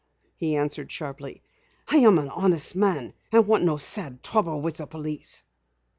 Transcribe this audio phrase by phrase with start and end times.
[0.35, 1.43] he answered sharply.
[1.87, 5.43] "I am an honest man and want no sad trouble with the police."